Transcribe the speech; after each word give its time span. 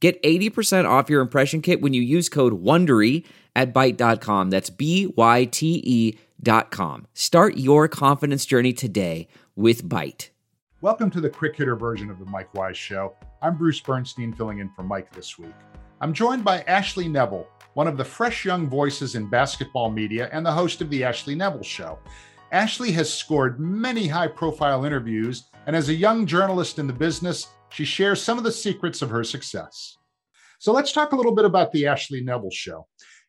Get 0.00 0.22
80% 0.22 0.88
off 0.88 1.10
your 1.10 1.20
impression 1.20 1.60
kit 1.60 1.80
when 1.80 1.92
you 1.92 2.02
use 2.02 2.28
code 2.28 2.62
WONDERY 2.62 3.24
at 3.56 3.74
Byte.com. 3.74 4.50
That's 4.50 4.70
B-Y-T-E 4.70 6.18
dot 6.40 6.70
com. 6.70 7.08
Start 7.14 7.56
your 7.56 7.88
confidence 7.88 8.46
journey 8.46 8.72
today 8.72 9.26
with 9.56 9.88
Byte. 9.88 10.28
Welcome 10.80 11.10
to 11.10 11.20
the 11.20 11.28
quick 11.28 11.56
hitter 11.56 11.74
version 11.74 12.10
of 12.10 12.20
the 12.20 12.26
Mike 12.26 12.54
Wise 12.54 12.78
Show. 12.78 13.14
I'm 13.42 13.56
Bruce 13.56 13.80
Bernstein 13.80 14.32
filling 14.32 14.60
in 14.60 14.70
for 14.70 14.84
Mike 14.84 15.10
this 15.10 15.36
week. 15.36 15.54
I'm 16.00 16.12
joined 16.12 16.44
by 16.44 16.60
Ashley 16.68 17.06
Nevel, 17.06 17.46
one 17.74 17.88
of 17.88 17.96
the 17.96 18.04
fresh 18.04 18.44
young 18.44 18.68
voices 18.68 19.16
in 19.16 19.28
basketball 19.28 19.90
media 19.90 20.28
and 20.30 20.46
the 20.46 20.52
host 20.52 20.80
of 20.80 20.90
The 20.90 21.02
Ashley 21.02 21.34
Nevel 21.34 21.64
Show. 21.64 21.98
Ashley 22.50 22.92
has 22.92 23.12
scored 23.12 23.60
many 23.60 24.06
high 24.08 24.28
profile 24.28 24.86
interviews, 24.86 25.50
and 25.66 25.76
as 25.76 25.90
a 25.90 25.94
young 25.94 26.24
journalist 26.24 26.78
in 26.78 26.86
the 26.86 26.92
business, 26.94 27.48
she 27.68 27.84
shares 27.84 28.22
some 28.22 28.38
of 28.38 28.44
the 28.44 28.52
secrets 28.52 29.02
of 29.02 29.10
her 29.10 29.22
success. 29.22 29.98
So 30.58 30.72
let's 30.72 30.92
talk 30.92 31.12
a 31.12 31.16
little 31.16 31.34
bit 31.34 31.44
about 31.44 31.72
the 31.72 31.86
Ashley 31.86 32.24
Nevel 32.24 32.52
Show. 32.52 32.86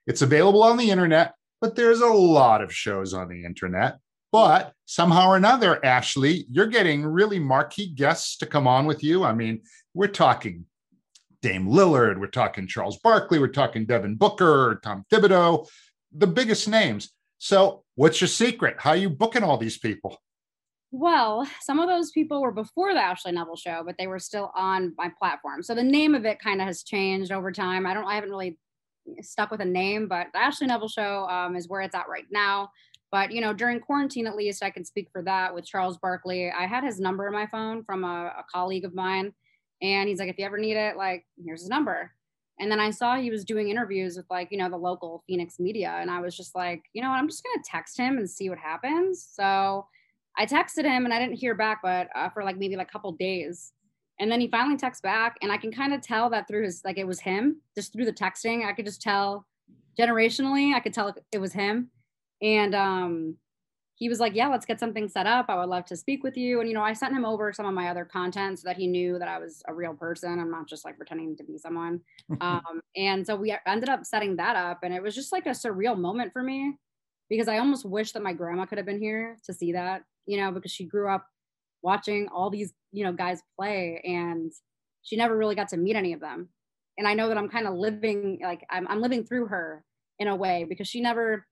It's 0.08 0.22
available 0.22 0.64
on 0.64 0.78
the 0.78 0.90
internet, 0.90 1.34
but 1.60 1.76
there's 1.76 2.00
a 2.00 2.08
lot 2.08 2.62
of 2.62 2.74
shows 2.74 3.14
on 3.14 3.28
the 3.28 3.44
internet. 3.44 3.98
But 4.32 4.74
somehow 4.86 5.30
or 5.30 5.36
another, 5.36 5.84
Ashley, 5.84 6.46
you're 6.50 6.68
getting 6.68 7.06
really 7.06 7.40
marquee 7.40 7.88
guests 7.88 8.38
to 8.38 8.46
come 8.46 8.68
on 8.68 8.86
with 8.86 9.04
you. 9.04 9.26
I 9.26 9.34
mean, 9.34 9.62
we're 9.94 10.08
talking 10.08 10.66
Dame 11.42 11.68
Lillard, 11.68 12.20
we're 12.20 12.28
talking 12.28 12.68
Charles 12.68 12.98
Barkley, 13.00 13.40
we're 13.40 13.48
talking 13.48 13.86
Devin 13.86 14.16
Booker, 14.16 14.80
Tom 14.84 15.04
Thibodeau, 15.12 15.68
the 16.14 16.28
biggest 16.28 16.70
names. 16.70 17.12
So, 17.40 17.84
what's 17.96 18.20
your 18.20 18.28
secret? 18.28 18.76
How 18.80 18.92
are 18.92 18.98
you 18.98 19.10
booking 19.10 19.44
all 19.44 19.58
these 19.58 19.78
people? 19.78 20.18
Well, 20.92 21.48
some 21.62 21.80
of 21.80 21.88
those 21.88 22.12
people 22.12 22.42
were 22.42 22.52
before 22.52 22.94
the 22.94 23.00
Ashley 23.00 23.32
Nevel 23.32 23.58
show, 23.58 23.82
but 23.86 23.96
they 23.98 24.08
were 24.08 24.20
still 24.20 24.52
on 24.56 24.94
my 24.98 25.10
platform. 25.18 25.64
So 25.64 25.74
the 25.74 25.84
name 25.84 26.16
of 26.16 26.26
it 26.26 26.40
kind 26.40 26.62
of 26.62 26.68
has 26.68 26.84
changed 26.84 27.32
over 27.32 27.52
time. 27.52 27.86
I 27.86 27.94
don't, 27.94 28.06
I 28.06 28.16
haven't 28.16 28.32
really 28.32 28.58
stuck 29.22 29.52
with 29.52 29.62
a 29.62 29.66
name, 29.66 30.08
but 30.08 30.28
the 30.34 30.40
Ashley 30.40 30.68
Nevel 30.68 30.92
show 30.92 31.28
um, 31.30 31.56
is 31.56 31.70
where 31.70 31.82
it's 31.82 31.96
at 31.96 32.10
right 32.10 32.26
now. 32.32 32.70
But 33.12 33.32
you 33.32 33.40
know, 33.40 33.54
during 33.54 33.80
quarantine, 33.80 34.28
at 34.28 34.36
least 34.36 34.62
I 34.62 34.70
can 34.70 34.84
speak 34.84 35.10
for 35.12 35.22
that 35.24 35.54
with 35.56 35.66
Charles 35.66 35.98
Barkley. 35.98 36.52
I 36.52 36.68
had 36.68 36.84
his 36.84 37.00
number 37.00 37.28
in 37.28 37.34
my 37.34 37.48
phone 37.48 37.84
from 37.84 38.04
a, 38.04 38.34
a 38.38 38.46
colleague 38.52 38.86
of 38.86 38.94
mine, 38.94 39.34
and 39.82 40.08
he's 40.08 40.20
like, 40.20 40.30
"If 40.30 40.38
you 40.38 40.46
ever 40.46 40.60
need 40.60 40.78
it, 40.78 40.96
like, 40.96 41.26
here's 41.44 41.62
his 41.62 41.70
number." 41.70 42.12
And 42.60 42.72
then 42.72 42.80
I 42.80 42.90
saw 42.92 43.16
he 43.16 43.32
was 43.32 43.46
doing 43.46 43.70
interviews 43.70 44.18
with 44.18 44.26
like 44.30 44.50
you 44.52 44.58
know 44.58 44.70
the 44.70 44.78
local 44.78 45.24
Phoenix 45.28 45.60
media, 45.60 45.98
and 46.00 46.12
I 46.12 46.20
was 46.20 46.36
just 46.36 46.56
like, 46.56 46.84
you 46.94 47.02
know, 47.02 47.10
what, 47.10 47.18
I'm 47.18 47.30
just 47.30 47.44
gonna 47.44 47.64
text 47.64 47.98
him 47.98 48.18
and 48.18 48.30
see 48.30 48.50
what 48.50 48.60
happens. 48.60 49.28
So 49.32 49.88
I 50.38 50.46
texted 50.46 50.86
him 50.86 51.06
and 51.06 51.14
I 51.14 51.20
didn't 51.20 51.36
hear 51.36 51.56
back, 51.56 51.80
but 51.82 52.08
uh, 52.16 52.30
for 52.30 52.44
like 52.44 52.58
maybe 52.58 52.76
like 52.76 52.88
a 52.88 52.92
couple 52.92 53.12
days. 53.14 53.74
And 54.22 54.30
then 54.30 54.42
he 54.42 54.50
finally 54.50 54.78
texts 54.78 55.02
back, 55.02 55.38
and 55.42 55.52
I 55.52 55.58
can 55.58 55.72
kind 55.72 55.94
of 55.94 56.02
tell 56.02 56.30
that 56.32 56.48
through 56.48 56.64
his 56.64 56.82
like 56.84 56.98
it 56.98 57.08
was 57.08 57.20
him 57.20 57.62
just 57.76 57.94
through 57.94 58.06
the 58.06 58.14
texting. 58.14 58.66
I 58.66 58.74
could 58.74 58.86
just 58.86 59.02
tell 59.02 59.46
generationally, 59.98 60.74
I 60.74 60.80
could 60.80 60.94
tell 60.94 61.16
it 61.32 61.40
was 61.40 61.54
him. 61.54 61.90
And 62.42 62.74
um, 62.76 63.36
he 64.00 64.10
was 64.10 64.20
like, 64.20 64.34
"Yeah, 64.34 64.48
let's 64.48 64.66
get 64.66 64.80
something 64.80 65.08
set 65.08 65.28
up. 65.28 65.46
I 65.50 65.56
would 65.60 65.70
love 65.70 65.86
to 65.86 65.96
speak 65.96 66.24
with 66.24 66.36
you." 66.36 66.60
And 66.60 66.68
you 66.68 66.74
know, 66.74 66.82
I 66.82 66.94
sent 66.94 67.16
him 67.16 67.26
over 67.26 67.54
some 67.54 67.68
of 67.68 67.74
my 67.74 67.90
other 67.90 68.06
content 68.06 68.60
so 68.60 68.68
that 68.68 68.78
he 68.78 68.88
knew 68.88 69.20
that 69.20 69.28
I 69.28 69.38
was 69.38 69.62
a 69.68 69.74
real 69.74 69.94
person. 69.94 70.40
I'm 70.40 70.52
not 70.52 70.68
just 70.68 70.84
like 70.86 70.98
pretending 70.98 71.38
to 71.38 71.44
be 71.44 71.58
someone. 71.58 72.02
um, 72.42 72.82
and 72.96 73.26
so 73.26 73.36
we 73.36 73.56
ended 73.68 73.90
up 73.90 74.06
setting 74.06 74.36
that 74.38 74.56
up, 74.56 74.80
and 74.82 74.94
it 74.94 75.04
was 75.04 75.14
just 75.14 75.32
like 75.32 75.46
a 75.46 75.52
surreal 75.52 75.98
moment 75.98 76.34
for 76.34 76.42
me 76.42 76.78
because 77.30 77.48
I 77.48 77.60
almost 77.60 77.86
wish 77.86 78.14
that 78.14 78.24
my 78.24 78.34
grandma 78.34 78.66
could 78.66 78.80
have 78.80 78.88
been 78.88 79.00
here 79.00 79.38
to 79.46 79.54
see 79.54 79.74
that 79.74 80.02
you 80.30 80.38
know, 80.38 80.52
because 80.52 80.72
she 80.72 80.86
grew 80.86 81.10
up 81.10 81.26
watching 81.82 82.28
all 82.32 82.52
these, 82.52 82.72
you 82.92 83.04
know, 83.04 83.12
guys 83.12 83.42
play 83.58 84.00
and 84.06 84.52
she 85.02 85.16
never 85.16 85.36
really 85.36 85.56
got 85.56 85.70
to 85.70 85.78
meet 85.78 85.96
any 85.96 86.14
of 86.14 86.20
them. 86.20 86.50
And 87.00 87.08
I 87.08 87.16
know 87.16 87.30
that 87.30 87.38
I'm 87.38 87.50
kind 87.50 87.66
of 87.66 87.74
living 87.74 88.40
like 88.44 88.64
I'm, 88.70 88.88
I'm 88.88 89.02
living 89.02 89.26
through 89.26 89.48
her 89.48 89.84
in 90.20 90.28
a 90.28 90.36
way 90.36 90.68
because 90.70 90.88
she 90.88 91.02
never, 91.02 91.48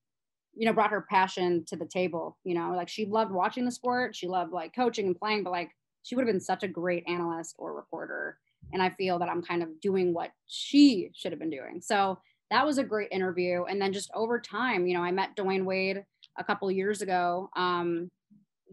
you 0.58 0.66
know, 0.66 0.74
brought 0.74 0.92
her 0.92 1.06
passion 1.10 1.64
to 1.66 1.76
the 1.76 1.86
table. 1.86 2.38
You 2.44 2.56
know, 2.56 2.74
like 2.76 2.90
she 2.90 3.06
loved 3.06 3.32
watching 3.32 3.66
the 3.66 3.72
sport, 3.72 4.16
she 4.16 4.28
loved 4.28 4.52
like 4.52 4.76
coaching 4.76 5.08
and 5.08 5.18
playing, 5.18 5.44
but 5.44 5.52
like 5.52 5.72
she 6.04 6.16
would 6.16 6.26
have 6.26 6.34
been 6.34 6.42
such 6.42 6.64
a 6.64 6.68
great 6.68 7.04
analyst 7.08 7.56
or 7.58 7.74
reporter. 7.74 8.38
And 8.74 8.82
I 8.82 8.90
feel 8.92 9.20
that 9.20 9.30
I'm 9.30 9.44
kind 9.44 9.64
of 9.64 9.80
doing 9.82 10.14
what 10.14 10.32
she 10.48 11.12
should 11.14 11.32
have 11.32 11.40
been 11.40 11.50
doing. 11.50 11.82
So 11.82 12.20
that 12.50 12.66
was 12.66 12.78
a 12.78 12.84
great 12.84 13.10
interview. 13.12 13.64
And 13.66 13.82
then 13.82 13.94
just 13.94 14.10
over 14.14 14.40
time, 14.40 14.88
you 14.88 14.94
know, 14.94 15.04
I 15.04 15.12
met 15.12 15.36
Dwyane 15.36 15.66
Wade 15.66 16.04
a 16.38 16.44
couple 16.44 16.72
years 16.72 17.02
ago. 17.02 17.50
Um, 17.56 18.10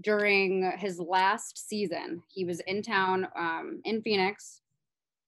during 0.01 0.73
his 0.79 0.99
last 0.99 1.69
season. 1.69 2.23
He 2.29 2.45
was 2.45 2.61
in 2.61 2.83
town 2.83 3.29
um, 3.37 3.81
in 3.85 4.03
Phoenix 4.03 4.63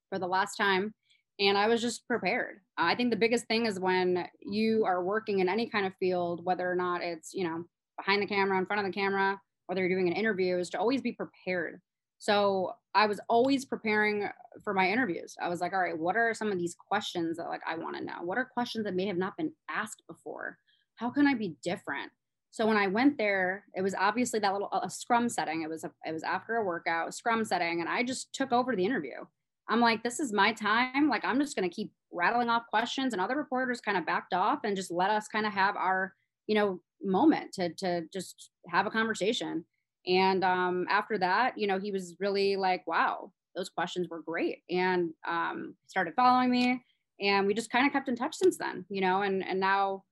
for 0.08 0.18
the 0.18 0.26
last 0.26 0.56
time, 0.56 0.94
and 1.38 1.58
I 1.58 1.68
was 1.68 1.80
just 1.80 2.06
prepared. 2.06 2.60
I 2.76 2.94
think 2.94 3.10
the 3.10 3.16
biggest 3.16 3.46
thing 3.46 3.66
is 3.66 3.78
when 3.78 4.26
you 4.40 4.84
are 4.84 5.04
working 5.04 5.40
in 5.40 5.48
any 5.48 5.68
kind 5.68 5.86
of 5.86 5.94
field, 5.96 6.44
whether 6.44 6.70
or 6.70 6.76
not 6.76 7.02
it's 7.02 7.34
you 7.34 7.44
know 7.44 7.64
behind 7.98 8.22
the 8.22 8.26
camera, 8.26 8.58
in 8.58 8.66
front 8.66 8.84
of 8.84 8.92
the 8.92 8.98
camera, 8.98 9.40
whether 9.66 9.80
you're 9.80 9.96
doing 9.96 10.08
an 10.08 10.16
interview, 10.16 10.58
is 10.58 10.70
to 10.70 10.78
always 10.78 11.00
be 11.00 11.12
prepared. 11.12 11.80
So 12.18 12.72
I 12.94 13.06
was 13.06 13.20
always 13.28 13.64
preparing 13.64 14.28
for 14.64 14.72
my 14.72 14.90
interviews. 14.90 15.34
I 15.40 15.48
was 15.48 15.60
like, 15.60 15.72
all 15.72 15.80
right, 15.80 15.98
what 15.98 16.16
are 16.16 16.32
some 16.32 16.50
of 16.50 16.58
these 16.58 16.74
questions 16.74 17.36
that 17.36 17.48
like 17.48 17.60
I 17.66 17.76
want 17.76 17.96
to 17.96 18.04
know? 18.04 18.22
What 18.22 18.38
are 18.38 18.44
questions 18.44 18.84
that 18.84 18.94
may 18.94 19.06
have 19.06 19.18
not 19.18 19.36
been 19.36 19.52
asked 19.68 20.02
before? 20.08 20.58
How 20.96 21.10
can 21.10 21.26
I 21.26 21.34
be 21.34 21.56
different? 21.62 22.10
So 22.50 22.66
when 22.66 22.78
I 22.78 22.86
went 22.86 23.18
there, 23.18 23.64
it 23.74 23.82
was 23.82 23.94
obviously 23.94 24.40
that 24.40 24.52
little 24.52 24.70
a 24.72 24.88
scrum 24.88 25.28
setting. 25.28 25.60
It 25.60 25.68
was 25.68 25.84
a, 25.84 25.90
it 26.06 26.12
was 26.12 26.22
after 26.22 26.56
a 26.56 26.64
workout, 26.64 27.12
scrum 27.14 27.44
setting, 27.44 27.82
and 27.82 27.88
I 27.88 28.02
just 28.02 28.32
took 28.32 28.50
over 28.50 28.74
the 28.74 28.84
interview. 28.84 29.26
I'm 29.68 29.80
like, 29.80 30.02
this 30.02 30.20
is 30.20 30.32
my 30.32 30.52
time. 30.52 31.08
Like 31.08 31.24
I'm 31.24 31.40
just 31.40 31.56
gonna 31.56 31.68
keep 31.68 31.92
rattling 32.12 32.48
off 32.48 32.66
questions, 32.68 33.12
and 33.12 33.20
other 33.20 33.36
reporters 33.36 33.80
kind 33.80 33.98
of 33.98 34.06
backed 34.06 34.34
off 34.34 34.60
and 34.64 34.76
just 34.76 34.90
let 34.90 35.10
us 35.10 35.28
kind 35.28 35.46
of 35.46 35.52
have 35.52 35.76
our 35.76 36.14
you 36.46 36.54
know 36.54 36.80
moment 37.02 37.52
to 37.54 37.72
to 37.74 38.02
just 38.12 38.50
have 38.68 38.86
a 38.86 38.90
conversation. 38.90 39.64
And 40.06 40.44
um, 40.44 40.86
after 40.88 41.18
that, 41.18 41.58
you 41.58 41.66
know, 41.66 41.80
he 41.80 41.90
was 41.90 42.14
really 42.20 42.56
like, 42.56 42.86
wow, 42.86 43.32
those 43.56 43.68
questions 43.68 44.08
were 44.08 44.22
great, 44.22 44.58
and 44.70 45.10
um, 45.26 45.74
started 45.86 46.14
following 46.14 46.50
me, 46.50 46.84
and 47.20 47.46
we 47.46 47.54
just 47.54 47.70
kind 47.70 47.86
of 47.86 47.92
kept 47.92 48.08
in 48.08 48.16
touch 48.16 48.36
since 48.36 48.56
then. 48.56 48.84
You 48.88 49.00
know, 49.00 49.22
and 49.22 49.44
and 49.44 49.60
now 49.60 50.04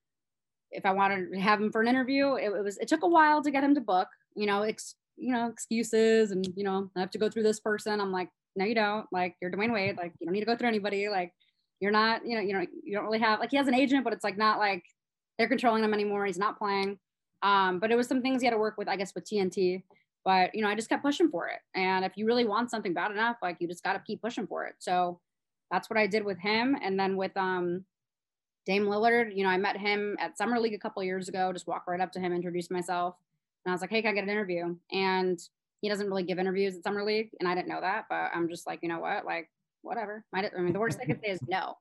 if 0.75 0.85
I 0.85 0.91
wanted 0.91 1.33
to 1.33 1.41
have 1.41 1.61
him 1.61 1.71
for 1.71 1.81
an 1.81 1.89
interview, 1.89 2.35
it, 2.35 2.47
it, 2.47 2.65
was 2.65 2.77
it 2.79 2.89
took 2.89 3.05
a 3.05 3.09
while 3.09 3.43
to 3.43 3.51
get 3.51 3.65
him 3.65 3.75
to 3.77 3.81
book. 3.81 4.09
You 4.35 4.47
know, 4.47 4.63
ex, 4.63 4.97
you 5.17 5.33
know 5.33 5.49
excuses 5.49 6.31
and 6.31 6.47
you 6.57 6.65
know 6.65 6.91
I 6.97 7.01
have 7.01 7.11
to 7.13 7.19
go 7.19 7.29
through 7.29 7.45
this 7.45 7.61
person. 7.61 8.01
I'm 8.01 8.13
like, 8.13 8.29
no, 8.57 8.65
you 8.65 8.75
don't. 8.75 9.07
Like 9.13 9.37
you're 9.41 9.51
Dwyane 9.51 9.73
Wade. 9.73 9.97
Like 9.97 10.13
you 10.19 10.27
don't 10.27 10.33
need 10.33 10.41
to 10.41 10.47
go 10.47 10.57
through 10.57 10.69
anybody. 10.69 11.09
Like 11.09 11.33
you're 11.81 11.93
not. 11.93 12.27
You 12.27 12.37
know, 12.37 12.43
you 12.43 12.53
know, 12.53 12.65
you 12.83 12.95
don't 12.95 13.05
really 13.05 13.21
have 13.21 13.41
like 13.41 13.51
he 13.51 13.57
has 13.57 13.69
an 13.69 13.75
agent, 13.75 14.05
but 14.05 14.13
it's 14.13 14.25
like 14.25 14.39
not 14.39 14.59
like 14.59 14.85
they're 15.39 15.49
controlling 15.49 15.85
him 15.85 15.95
anymore. 15.95 16.27
He's 16.27 16.39
not 16.39 16.59
playing. 16.59 16.99
Um, 17.43 17.79
but 17.79 17.91
it 17.91 17.97
was 17.97 18.09
some 18.09 18.23
things 18.23 18.41
he 18.41 18.47
had 18.47 18.53
to 18.53 18.59
work 18.59 18.79
with, 18.79 18.89
I 18.89 18.97
guess, 18.97 19.15
with 19.15 19.25
TNT. 19.25 19.83
But 20.25 20.55
you 20.55 20.63
know, 20.63 20.69
I 20.69 20.75
just 20.75 20.89
kept 20.89 21.03
pushing 21.03 21.31
for 21.31 21.49
it. 21.49 21.59
And 21.75 22.05
if 22.05 22.13
you 22.17 22.27
really 22.27 22.47
want 22.47 22.71
something 22.71 22.95
bad 22.95 23.11
enough, 23.11 23.37
like 23.43 23.59
you 23.61 23.69
just 23.69 23.85
got 23.85 23.93
to 23.93 24.03
keep 24.07 24.23
pushing 24.23 24.47
for 24.47 24.65
it. 24.65 24.75
So 24.79 25.21
that's 25.71 25.91
what 25.91 25.99
I 25.99 26.07
did 26.07 26.25
with 26.25 26.39
him. 26.39 26.77
And 26.83 26.99
then 26.99 27.17
with 27.17 27.37
um 27.37 27.85
Dame 28.67 28.87
Lillard, 28.87 29.37
you 29.37 29.45
know, 29.45 29.51
I 29.51 29.59
met 29.59 29.77
him 29.77 30.17
at 30.19 30.39
Summer 30.39 30.59
League 30.59 30.75
a 30.75 30.79
couple 30.79 31.03
years 31.03 31.29
ago, 31.29 31.53
just 31.53 31.67
walked 31.67 31.87
right 31.87 32.01
up 32.01 32.13
to 32.13 32.21
him, 32.21 32.33
introduced 32.33 32.71
myself. 32.71 33.17
And 33.65 33.71
I 33.71 33.75
was 33.75 33.81
like, 33.81 33.91
hey, 33.91 34.03
can 34.03 34.11
I 34.11 34.15
get 34.15 34.25
an 34.25 34.31
interview? 34.31 34.77
And 34.93 35.39
he 35.81 35.89
doesn't 35.89 36.07
really 36.07 36.23
give 36.23 36.39
interviews 36.39 36.77
at 36.77 36.83
Summer 36.83 37.05
League. 37.05 37.31
And 37.41 37.49
I 37.49 37.55
didn't 37.55 37.69
know 37.69 37.81
that, 37.81 38.07
but 38.09 38.31
I'm 38.35 38.49
just 38.49 38.67
like, 38.67 38.81
you 38.83 38.89
know 38.89 39.01
what? 39.01 39.25
Like, 39.25 39.51
whatever. 39.83 40.25
I, 40.35 40.49
mean, 40.59 40.73
the 40.73 40.81
worst 40.81 40.99
they 40.99 41.07
could 41.07 41.21
say 41.23 41.31
is 41.31 41.41
no. 41.47 41.75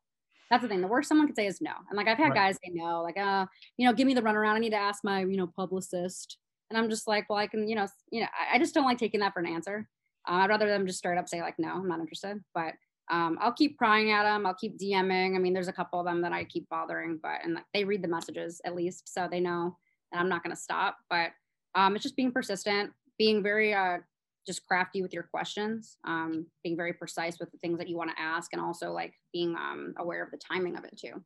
That's 0.49 0.61
the 0.61 0.67
thing. 0.67 0.81
The 0.81 0.87
worst 0.87 1.07
someone 1.07 1.27
could 1.27 1.35
say 1.35 1.47
is 1.47 1.61
no. 1.61 1.71
And 1.89 1.97
like, 1.97 2.07
I've 2.07 2.17
had 2.17 2.29
right. 2.29 2.35
guys 2.35 2.59
say 2.63 2.71
no, 2.73 3.01
like, 3.01 3.17
uh, 3.17 3.45
you 3.77 3.87
know, 3.87 3.93
give 3.93 4.05
me 4.07 4.13
the 4.13 4.21
runaround. 4.21 4.55
I 4.55 4.59
need 4.59 4.71
to 4.71 4.75
ask 4.75 5.03
my, 5.03 5.21
you 5.21 5.37
know, 5.37 5.47
publicist. 5.47 6.37
And 6.69 6.77
I'm 6.77 6.89
just 6.89 7.07
like, 7.07 7.29
well, 7.29 7.39
I 7.39 7.47
can, 7.47 7.67
you 7.67 7.75
know, 7.75 7.87
you 8.11 8.21
know, 8.21 8.27
I, 8.37 8.55
I 8.55 8.59
just 8.59 8.73
don't 8.73 8.85
like 8.85 8.97
taking 8.97 9.21
that 9.21 9.33
for 9.33 9.39
an 9.39 9.47
answer. 9.47 9.87
Uh, 10.27 10.33
I'd 10.33 10.49
rather 10.49 10.67
them 10.67 10.85
just 10.85 10.99
straight 10.99 11.17
up 11.17 11.27
say 11.27 11.41
like, 11.41 11.57
no, 11.57 11.69
I'm 11.69 11.87
not 11.87 11.99
interested. 11.99 12.43
But 12.53 12.73
um, 13.11 13.37
I'll 13.41 13.53
keep 13.53 13.77
prying 13.77 14.11
at 14.11 14.23
them. 14.23 14.45
I'll 14.45 14.53
keep 14.53 14.77
DMing. 14.77 15.35
I 15.35 15.39
mean, 15.39 15.53
there's 15.53 15.67
a 15.67 15.73
couple 15.73 15.99
of 15.99 16.05
them 16.05 16.21
that 16.21 16.31
I 16.31 16.43
keep 16.43 16.69
bothering, 16.69 17.19
but 17.21 17.39
and 17.43 17.55
like, 17.55 17.65
they 17.73 17.83
read 17.83 18.01
the 18.01 18.07
messages 18.07 18.61
at 18.65 18.75
least, 18.75 19.13
so 19.13 19.27
they 19.29 19.39
know 19.39 19.77
that 20.11 20.19
I'm 20.19 20.29
not 20.29 20.43
going 20.43 20.55
to 20.55 20.61
stop. 20.61 20.97
But 21.09 21.31
um, 21.75 21.95
it's 21.95 22.03
just 22.03 22.15
being 22.15 22.31
persistent, 22.31 22.91
being 23.17 23.43
very 23.43 23.73
uh, 23.73 23.97
just 24.45 24.65
crafty 24.65 25.01
with 25.01 25.13
your 25.13 25.23
questions, 25.23 25.97
um, 26.05 26.45
being 26.63 26.75
very 26.75 26.93
precise 26.93 27.39
with 27.39 27.51
the 27.51 27.57
things 27.59 27.77
that 27.77 27.87
you 27.87 27.97
want 27.97 28.09
to 28.09 28.21
ask, 28.21 28.53
and 28.53 28.61
also 28.61 28.91
like 28.91 29.13
being 29.31 29.55
um, 29.55 29.93
aware 29.97 30.23
of 30.23 30.31
the 30.31 30.37
timing 30.37 30.75
of 30.75 30.83
it 30.83 30.97
too. 30.97 31.21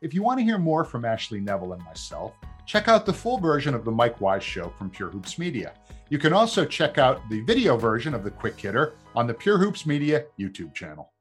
If 0.00 0.12
you 0.12 0.22
want 0.22 0.40
to 0.40 0.44
hear 0.44 0.58
more 0.58 0.84
from 0.84 1.04
Ashley 1.04 1.40
Nevel 1.40 1.74
and 1.74 1.84
myself, 1.84 2.32
check 2.66 2.88
out 2.88 3.06
the 3.06 3.12
full 3.12 3.38
version 3.38 3.72
of 3.74 3.84
the 3.84 3.90
Mike 3.90 4.20
Wise 4.20 4.42
Show 4.42 4.68
from 4.70 4.90
Pure 4.90 5.10
Hoops 5.10 5.38
Media. 5.38 5.74
You 6.08 6.18
can 6.18 6.32
also 6.32 6.64
check 6.64 6.98
out 6.98 7.20
the 7.30 7.40
video 7.42 7.76
version 7.76 8.12
of 8.12 8.24
the 8.24 8.30
Quick 8.30 8.58
Hitter 8.58 8.94
on 9.14 9.26
the 9.26 9.34
Pure 9.34 9.58
Hoops 9.58 9.86
Media 9.86 10.24
YouTube 10.38 10.74
channel. 10.74 11.11